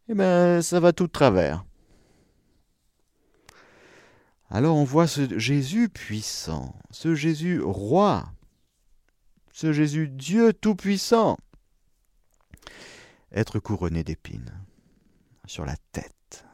[0.09, 1.65] eh bien, ça va tout de travers.
[4.51, 8.31] Alors on voit ce Jésus puissant, ce Jésus roi,
[9.53, 11.39] ce Jésus Dieu tout-puissant,
[13.35, 14.53] être couronné d'épines
[15.47, 16.47] sur la tête.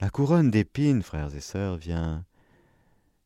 [0.00, 2.24] La couronne d'épines, frères et sœurs, vient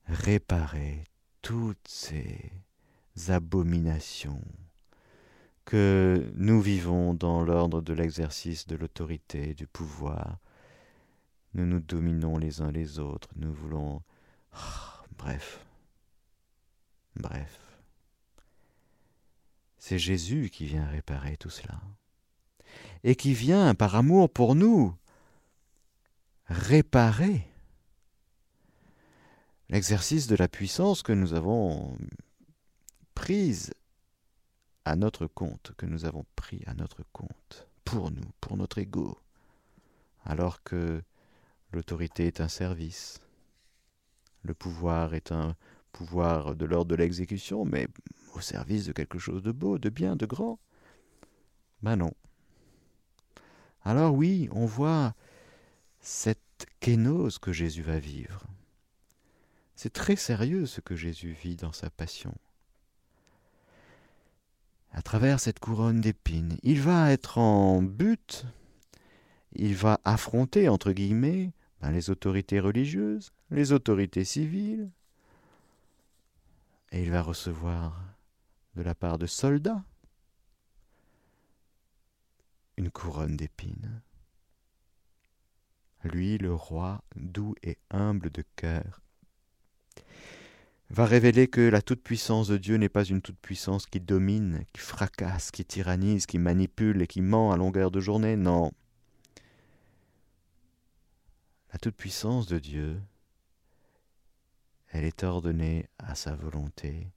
[0.07, 1.05] réparer
[1.43, 2.51] toutes ces
[3.29, 4.43] abominations
[5.65, 10.39] que nous vivons dans l'ordre de l'exercice de l'autorité, du pouvoir,
[11.55, 14.03] nous nous dominons les uns les autres, nous voulons...
[14.53, 15.65] Ah, bref.
[17.17, 17.74] Bref.
[19.87, 21.79] C'est Jésus qui vient réparer tout cela.
[23.03, 24.97] Et qui vient, par amour pour nous,
[26.47, 27.47] réparer
[29.69, 31.99] l'exercice de la puissance que nous avons
[33.15, 33.75] prise
[34.87, 39.19] à notre compte, que nous avons pris à notre compte, pour nous, pour notre ego,
[40.25, 41.03] alors que
[41.75, 43.21] L'autorité est un service.
[44.45, 45.57] Le pouvoir est un
[45.91, 47.89] pouvoir de l'ordre de l'exécution, mais
[48.37, 50.59] au service de quelque chose de beau, de bien, de grand.
[51.83, 52.13] Ben non.
[53.83, 55.15] Alors oui, on voit
[56.01, 56.41] cette
[56.81, 58.45] kénose que Jésus va vivre.
[59.77, 62.35] C'est très sérieux ce que Jésus vit dans sa passion.
[64.93, 68.47] À travers cette couronne d'épines, il va être en but,
[69.53, 71.53] il va affronter, entre guillemets,
[71.85, 74.91] Hein, les autorités religieuses, les autorités civiles,
[76.93, 78.01] et il va recevoir
[78.77, 79.85] de la part de soldats
[82.77, 84.03] une couronne d'épines.
[86.03, 89.01] Lui, le roi, doux et humble de cœur,
[90.91, 95.51] va révéler que la toute-puissance de Dieu n'est pas une toute-puissance qui domine, qui fracasse,
[95.51, 98.37] qui tyrannise, qui manipule et qui ment à longueur de journée.
[98.37, 98.71] Non,
[101.73, 103.01] la toute-puissance de Dieu,
[104.89, 107.09] elle est ordonnée à sa volonté,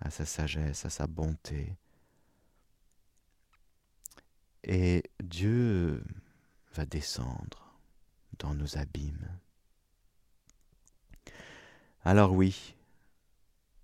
[0.00, 1.76] à sa sagesse, à sa bonté.
[4.64, 6.02] Et Dieu
[6.74, 7.78] va descendre
[8.38, 9.28] dans nos abîmes.
[12.04, 12.74] Alors oui,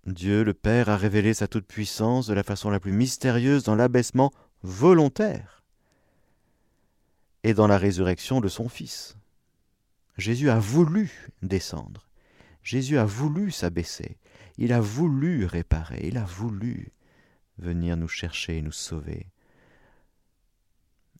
[0.05, 4.31] Dieu le Père a révélé sa toute-puissance de la façon la plus mystérieuse dans l'abaissement
[4.61, 5.63] volontaire
[7.43, 9.17] et dans la résurrection de son Fils.
[10.17, 12.07] Jésus a voulu descendre.
[12.63, 14.17] Jésus a voulu s'abaisser.
[14.57, 16.01] Il a voulu réparer.
[16.03, 16.91] Il a voulu
[17.57, 19.27] venir nous chercher et nous sauver.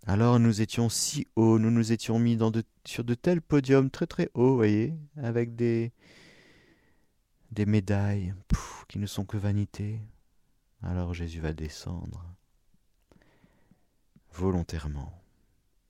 [0.06, 2.38] Alors nous étions si hauts, nous nous étions mis
[2.86, 5.94] sur de tels podiums très très hauts, voyez, avec des,
[7.52, 8.34] des médailles
[8.90, 10.02] qui ne sont que vanité.
[10.82, 12.26] Alors Jésus va descendre
[14.34, 15.24] volontairement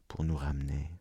[0.07, 0.91] pour nous ramener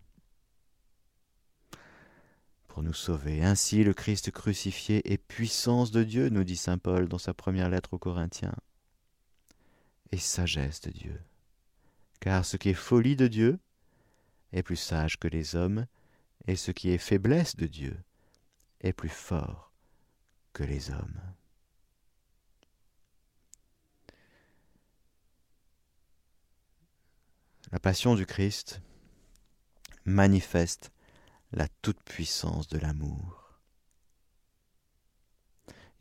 [2.80, 3.44] nous sauver.
[3.44, 7.68] Ainsi le Christ crucifié est puissance de Dieu, nous dit Saint Paul dans sa première
[7.68, 8.54] lettre aux Corinthiens,
[10.12, 11.20] et sagesse de Dieu.
[12.20, 13.58] Car ce qui est folie de Dieu
[14.52, 15.86] est plus sage que les hommes,
[16.46, 17.96] et ce qui est faiblesse de Dieu
[18.80, 19.72] est plus fort
[20.52, 21.20] que les hommes.
[27.70, 28.82] La passion du Christ
[30.04, 30.92] manifeste
[31.52, 33.60] la toute-puissance de l'amour.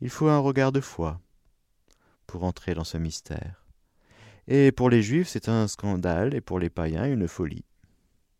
[0.00, 1.20] Il faut un regard de foi
[2.26, 3.66] pour entrer dans ce mystère.
[4.48, 7.64] Et pour les Juifs, c'est un scandale, et pour les païens, une folie.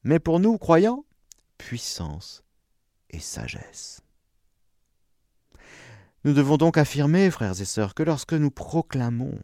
[0.02, 1.04] Mais pour nous, croyants,
[1.58, 2.42] puissance
[3.10, 4.00] et sagesse.
[6.24, 9.38] Nous devons donc affirmer, frères et sœurs, que lorsque nous proclamons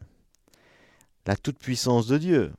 [1.27, 2.53] la toute-puissance de Dieu,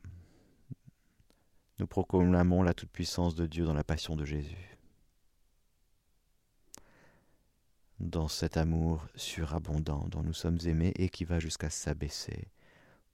[1.79, 4.68] nous proclamons la toute-puissance de Dieu dans la passion de Jésus.
[7.99, 12.47] Dans cet amour surabondant dont nous sommes aimés et qui va jusqu'à s'abaisser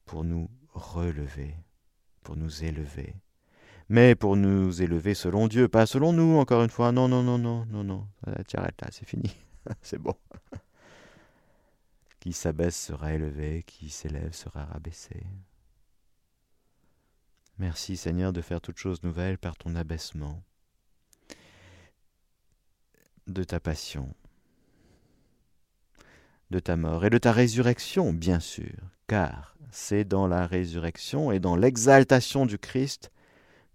[0.05, 1.55] pour nous relever,
[2.21, 3.15] pour nous élever.
[3.89, 6.91] Mais pour nous élever selon Dieu, pas selon nous, encore une fois.
[6.91, 8.07] Non, non, non, non, non, non.
[8.47, 9.35] Tu arrêtes là, c'est fini.
[9.81, 10.15] c'est bon.
[12.19, 15.23] Qui s'abaisse sera élevé, qui s'élève sera rabaissé.
[17.59, 20.43] Merci Seigneur de faire toutes choses nouvelles par ton abaissement,
[23.27, 24.13] de ta passion,
[26.51, 28.75] de ta mort et de ta résurrection, bien sûr,
[29.07, 33.11] car c'est dans la résurrection et dans l'exaltation du Christ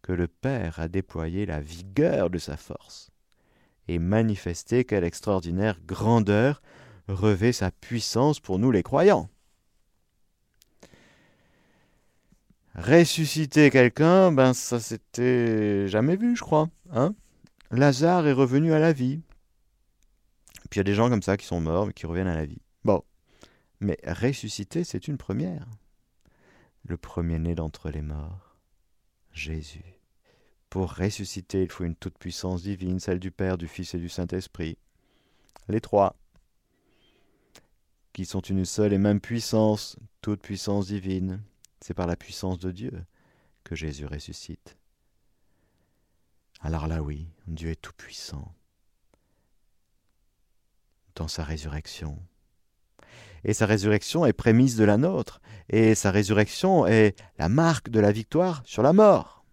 [0.02, 3.10] que le Père a déployé la vigueur de sa force
[3.88, 6.62] et manifesté quelle extraordinaire grandeur
[7.08, 9.28] revêt sa puissance pour nous les croyants.
[12.76, 16.68] Ressusciter quelqu'un, ben ça s'était jamais vu, je crois.
[16.92, 17.14] Hein?
[17.72, 19.20] Lazare est revenu à la vie.
[20.70, 22.34] Puis il y a des gens comme ça qui sont morts mais qui reviennent à
[22.34, 22.62] la vie.
[22.84, 23.02] Bon.
[23.80, 25.66] Mais ressusciter, c'est une première.
[26.84, 28.56] Le premier-né d'entre les morts,
[29.32, 29.98] Jésus.
[30.68, 34.78] Pour ressusciter, il faut une toute-puissance divine, celle du Père, du Fils et du Saint-Esprit.
[35.68, 36.16] Les trois,
[38.12, 41.42] qui sont une seule et même puissance, toute puissance divine.
[41.80, 42.92] C'est par la puissance de Dieu
[43.64, 44.76] que Jésus ressuscite.
[46.60, 48.54] Alors là oui, Dieu est tout-puissant
[51.28, 52.18] sa résurrection.
[53.44, 58.00] Et sa résurrection est prémisse de la nôtre, et sa résurrection est la marque de
[58.00, 59.44] la victoire sur la mort.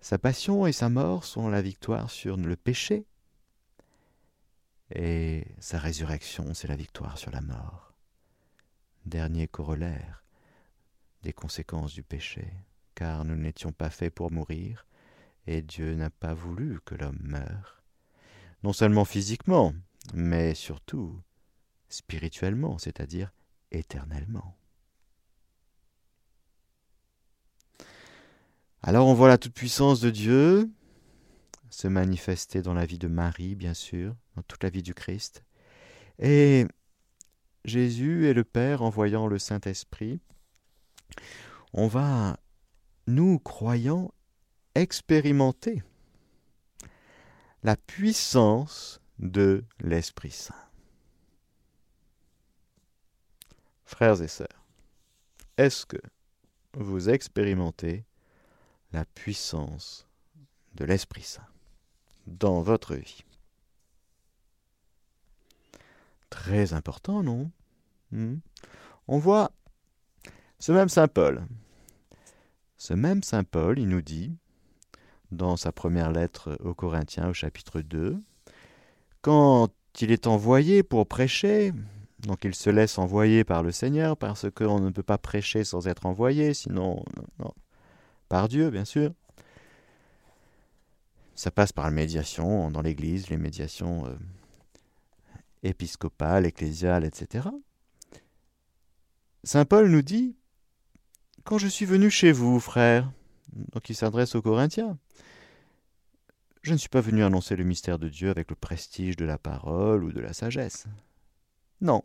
[0.00, 3.06] Sa passion et sa mort sont la victoire sur le péché,
[4.94, 7.94] et sa résurrection, c'est la victoire sur la mort.
[9.06, 10.24] Dernier corollaire
[11.22, 12.52] des conséquences du péché,
[12.94, 14.86] car nous n'étions pas faits pour mourir,
[15.46, 17.82] et Dieu n'a pas voulu que l'homme meure,
[18.62, 19.74] non seulement physiquement,
[20.14, 21.20] mais surtout
[21.88, 23.32] spirituellement, c'est-à-dire
[23.70, 24.56] éternellement.
[28.82, 30.70] Alors on voit la toute-puissance de Dieu
[31.68, 35.44] se manifester dans la vie de Marie, bien sûr, dans toute la vie du Christ.
[36.18, 36.66] Et
[37.64, 40.20] Jésus et le Père, envoyant le Saint-Esprit,
[41.72, 42.38] on va,
[43.06, 44.12] nous croyants,
[44.74, 45.82] expérimenter
[47.62, 50.54] la puissance de l'Esprit Saint.
[53.84, 54.64] Frères et sœurs,
[55.58, 55.98] est-ce que
[56.74, 58.04] vous expérimentez
[58.92, 60.06] la puissance
[60.74, 61.46] de l'Esprit Saint
[62.26, 63.24] dans votre vie?
[66.30, 67.50] Très important, non?
[68.12, 68.36] Hmm?
[69.06, 69.52] On voit
[70.58, 71.46] ce même Saint Paul.
[72.78, 74.34] Ce même Saint Paul, il nous dit,
[75.30, 78.22] dans sa première lettre aux Corinthiens au chapitre 2,
[79.22, 79.68] quand
[80.00, 81.72] il est envoyé pour prêcher,
[82.20, 85.88] donc il se laisse envoyer par le Seigneur, parce qu'on ne peut pas prêcher sans
[85.88, 87.04] être envoyé, sinon,
[87.38, 87.52] non,
[88.28, 89.12] par Dieu, bien sûr.
[91.34, 94.14] Ça passe par la médiation dans l'Église, les médiations euh,
[95.62, 97.48] épiscopales, ecclésiales, etc.
[99.42, 100.36] Saint Paul nous dit
[101.44, 103.10] quand je suis venu chez vous, frère,
[103.72, 104.98] donc il s'adresse aux Corinthiens,
[106.62, 109.38] je ne suis pas venu annoncer le mystère de Dieu avec le prestige de la
[109.38, 110.86] parole ou de la sagesse.
[111.80, 112.04] Non.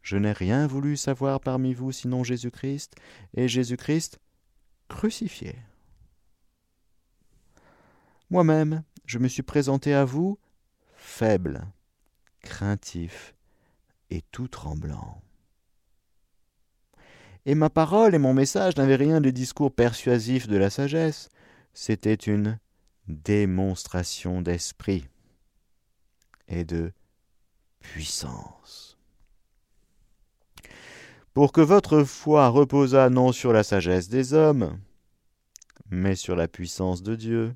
[0.00, 2.96] Je n'ai rien voulu savoir parmi vous sinon Jésus-Christ
[3.34, 4.18] et Jésus-Christ
[4.88, 5.56] crucifié.
[8.30, 10.38] Moi-même, je me suis présenté à vous
[10.94, 11.66] faible,
[12.40, 13.34] craintif
[14.10, 15.20] et tout tremblant.
[17.44, 21.28] Et ma parole et mon message n'avaient rien des discours persuasifs de la sagesse,
[21.74, 22.58] c'était une
[23.08, 25.04] démonstration d'esprit
[26.48, 26.92] et de
[27.80, 28.96] puissance.
[31.34, 34.78] Pour que votre foi reposât non sur la sagesse des hommes,
[35.88, 37.54] mais sur la puissance de Dieu.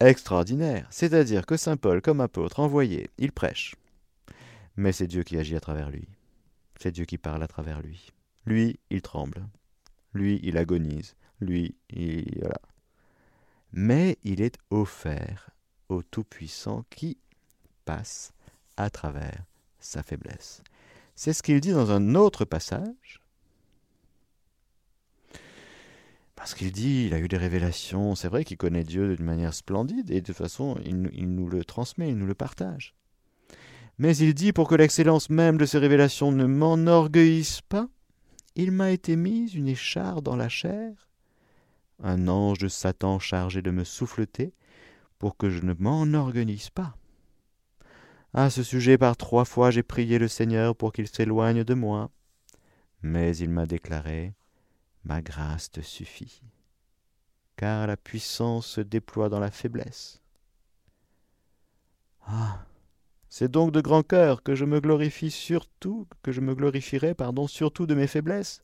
[0.00, 3.76] Extraordinaire, c'est-à-dire que Saint Paul, comme apôtre envoyé, il prêche,
[4.76, 6.08] mais c'est Dieu qui agit à travers lui.
[6.80, 8.10] C'est Dieu qui parle à travers lui.
[8.44, 9.46] Lui, il tremble.
[10.12, 11.14] Lui, il agonise.
[11.40, 12.48] Lui, il...
[13.72, 15.50] Mais il est offert
[15.88, 17.18] au Tout-Puissant qui
[17.84, 18.32] passe
[18.76, 19.44] à travers
[19.78, 20.62] sa faiblesse.
[21.14, 23.20] C'est ce qu'il dit dans un autre passage.
[26.34, 29.54] Parce qu'il dit, il a eu des révélations, c'est vrai qu'il connaît Dieu d'une manière
[29.54, 32.96] splendide, et de toute façon, il, nous le transmet, il nous le partage.
[33.98, 37.88] Mais il dit, pour que l'excellence même de ces révélations ne m'enorgueillisse pas,
[38.56, 41.08] il m'a été mis une écharde dans la chair,
[42.02, 44.52] un ange de Satan chargé de me souffleter,
[45.18, 46.96] pour que je ne m'enorgueillisse pas.
[48.34, 52.10] À ce sujet, par trois fois j'ai prié le Seigneur pour qu'il s'éloigne de moi,
[53.02, 54.34] mais il m'a déclaré
[55.04, 56.42] Ma grâce te suffit,
[57.56, 60.20] car la puissance se déploie dans la faiblesse.
[62.26, 62.64] Ah
[63.34, 67.46] c'est donc de grand cœur que je me glorifie surtout, que je me glorifierai, pardon,
[67.46, 68.62] surtout de mes faiblesses,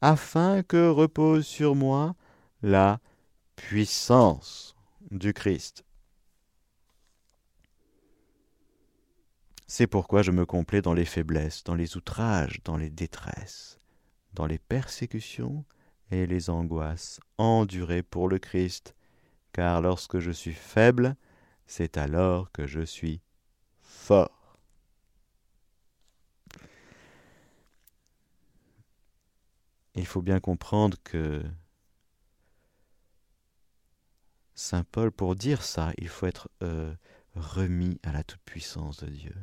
[0.00, 2.14] afin que repose sur moi
[2.62, 3.00] la
[3.56, 4.74] puissance
[5.10, 5.84] du Christ.
[9.66, 13.78] C'est pourquoi je me complais dans les faiblesses, dans les outrages, dans les détresses,
[14.32, 15.64] dans les persécutions
[16.10, 18.94] et les angoisses endurées pour le Christ,
[19.52, 21.16] car lorsque je suis faible,
[21.66, 23.20] c'est alors que je suis
[23.80, 24.43] fort.
[29.94, 31.42] Il faut bien comprendre que
[34.54, 36.94] Saint Paul, pour dire ça, il faut être euh,
[37.34, 39.34] remis à la toute-puissance de Dieu.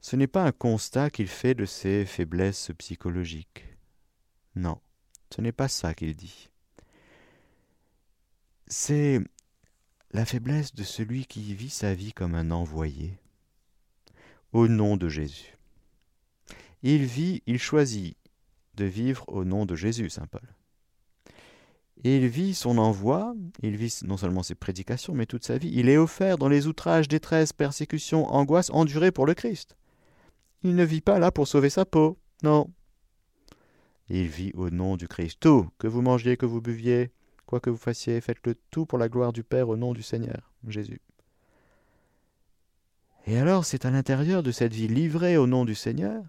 [0.00, 3.64] Ce n'est pas un constat qu'il fait de ses faiblesses psychologiques.
[4.54, 4.80] Non,
[5.34, 6.48] ce n'est pas ça qu'il dit.
[8.66, 9.20] C'est
[10.12, 13.18] la faiblesse de celui qui vit sa vie comme un envoyé,
[14.52, 15.56] au nom de Jésus.
[16.82, 18.16] Il vit, il choisit
[18.78, 20.48] de vivre au nom de Jésus, Saint Paul.
[22.04, 25.70] il vit son envoi, il vit non seulement ses prédications, mais toute sa vie.
[25.74, 29.76] Il est offert dans les outrages, détresse, persécutions, angoisses endurées pour le Christ.
[30.62, 32.70] Il ne vit pas là pour sauver sa peau, non.
[34.08, 35.38] Il vit au nom du Christ.
[35.40, 37.12] Tout, que vous mangiez, que vous buviez,
[37.48, 40.52] Quoi que vous fassiez, faites-le tout pour la gloire du Père au nom du Seigneur,
[40.66, 41.00] Jésus.
[43.26, 46.22] Et alors, c'est à l'intérieur de cette vie livrée au nom du Seigneur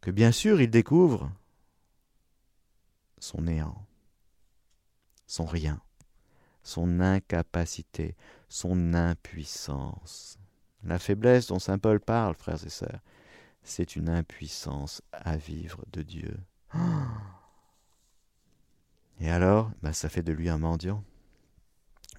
[0.00, 1.30] que bien sûr il découvre
[3.18, 3.86] son néant,
[5.26, 5.80] son rien,
[6.62, 8.16] son incapacité,
[8.48, 10.38] son impuissance.
[10.84, 13.00] La faiblesse dont Saint Paul parle, frères et sœurs,
[13.62, 16.38] c'est une impuissance à vivre de Dieu.
[19.20, 21.02] Et alors, bah, ça fait de lui un mendiant.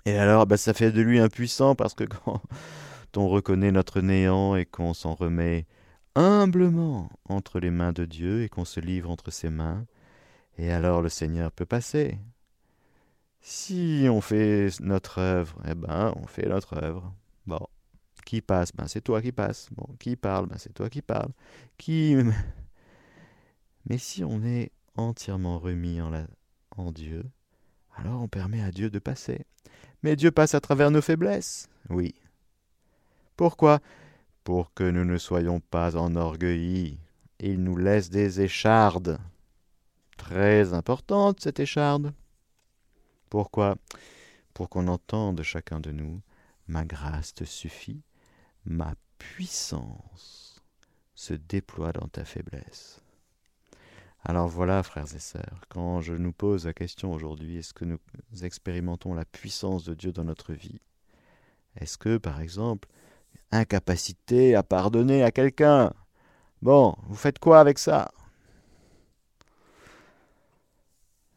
[0.06, 2.42] Et alors, bah, ça fait de lui un puissant parce que quand
[3.16, 5.68] on reconnaît notre néant et qu'on s'en remet
[6.18, 9.86] humblement entre les mains de Dieu et qu'on se livre entre ses mains,
[10.58, 12.18] et alors le Seigneur peut passer.
[13.40, 17.14] Si on fait notre œuvre, eh ben, on fait notre œuvre.
[17.46, 17.66] Bon,
[18.26, 18.76] qui passe?
[18.76, 19.70] Ben, c'est toi qui passes.
[19.72, 20.48] Bon, qui parle?
[20.48, 21.32] Ben, c'est toi qui parles.
[21.78, 22.16] Qui
[23.90, 26.00] Mais si on est entièrement remis
[26.76, 27.24] en Dieu,
[27.96, 29.46] alors on permet à Dieu de passer.
[30.02, 32.16] Mais Dieu passe à travers nos faiblesses, oui.
[33.36, 33.80] Pourquoi?
[34.48, 36.98] Pour que nous ne soyons pas enorgueillis.
[37.42, 39.20] Il nous laisse des échardes.
[40.16, 42.14] Très importante cette écharde.
[43.30, 43.76] Pourquoi?
[44.54, 46.22] Pour qu'on entende chacun de nous,
[46.70, 48.04] ma grâce te suffit,
[48.64, 50.64] ma puissance
[51.14, 53.02] se déploie dans ta faiblesse.
[54.24, 58.00] Alors voilà, frères et sœurs, quand je nous pose la question aujourd'hui, est-ce que nous
[58.44, 60.80] expérimentons la puissance de Dieu dans notre vie?
[61.76, 62.88] Est-ce que, par exemple,
[63.52, 65.94] incapacité à pardonner à quelqu'un
[66.62, 68.12] Bon, vous faites quoi avec ça?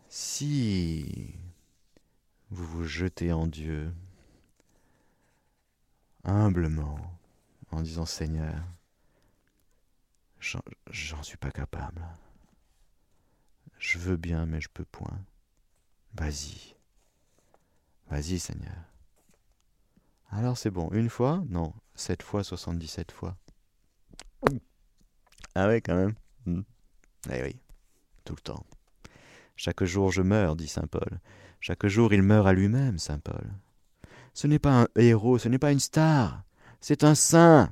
[0.08, 1.34] Si
[2.50, 3.94] vous vous jetez en Dieu,
[6.24, 6.98] humblement,
[7.70, 8.64] en disant Seigneur,
[10.40, 12.02] j'en suis pas capable.
[13.78, 15.20] Je veux bien, mais je peux point.
[16.14, 16.74] Vas-y.
[18.08, 18.90] Vas-y, Seigneur.
[20.30, 20.90] Alors c'est bon.
[20.92, 21.42] Une fois?
[21.48, 21.72] Non.
[22.00, 23.36] Sept fois, soixante-dix-sept fois.
[25.54, 26.14] Ah oui, quand même.
[26.46, 26.62] Hmm.
[27.30, 27.56] Eh oui.
[28.24, 28.64] Tout le temps.
[29.54, 31.20] Chaque jour je meurs, dit saint Paul.
[31.60, 33.52] Chaque jour il meurt à lui-même, saint Paul.
[34.32, 36.42] Ce n'est pas un héros, ce n'est pas une star,
[36.80, 37.70] c'est un saint.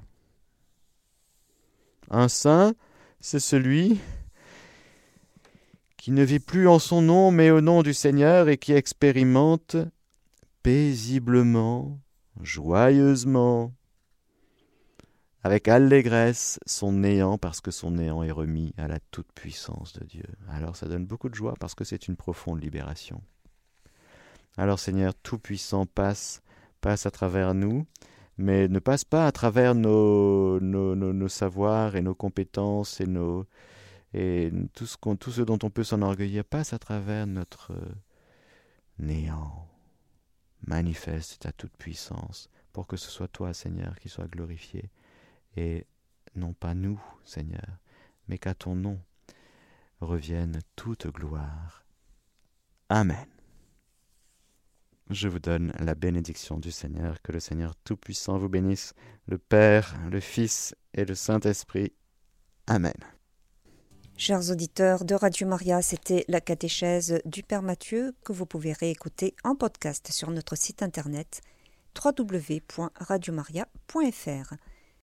[2.11, 2.75] Un saint,
[3.21, 3.99] c'est celui
[5.97, 9.77] qui ne vit plus en son nom mais au nom du Seigneur et qui expérimente
[10.63, 11.99] paisiblement,
[12.43, 13.73] joyeusement,
[15.43, 20.27] avec allégresse son néant parce que son néant est remis à la toute-puissance de Dieu.
[20.49, 23.23] Alors ça donne beaucoup de joie parce que c'est une profonde libération.
[24.57, 26.43] Alors Seigneur Tout-Puissant passe,
[26.81, 27.87] passe à travers nous,
[28.39, 33.47] mais ne passe pas à travers nos, nos, nos savoirs et nos compétences et nos,
[34.15, 37.73] et tout ce, dont on peut s'enorgueillir passe à travers notre
[38.99, 39.69] néant.
[40.67, 44.91] Manifeste ta toute puissance pour que ce soit toi, Seigneur, qui soit glorifié,
[45.57, 45.87] et
[46.35, 47.79] non pas nous, Seigneur,
[48.29, 49.01] mais qu'à ton nom
[50.01, 51.85] revienne toute gloire.
[52.89, 53.27] Amen.
[55.11, 58.93] Je vous donne la bénédiction du Seigneur, que le Seigneur Tout-Puissant vous bénisse,
[59.27, 61.93] le Père, le Fils et le Saint-Esprit.
[62.67, 62.93] Amen.
[64.19, 69.35] Chers auditeurs de Radio Maria, c'était la catéchèse du Père Mathieu que vous pouvez réécouter
[69.45, 71.41] en podcast sur notre site internet
[72.05, 74.55] www.radiomaria.fr.